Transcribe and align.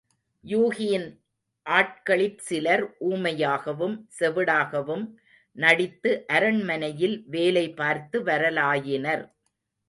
யூகியின் 0.43 1.05
ஆட்களிற் 1.65 2.39
சிலர் 2.47 2.83
ஊமையாகவும், 3.09 3.95
செவிடாகவும் 4.19 5.05
நடித்து 5.55 6.11
அரண்மனையில் 6.27 7.15
வேலை 7.27 7.65
பார்த்து 7.73 8.19
வரலாயினர். 8.23 9.23